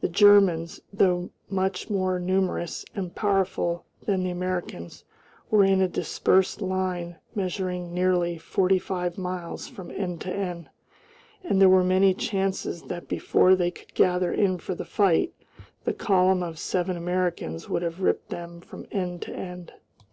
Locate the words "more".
1.90-2.18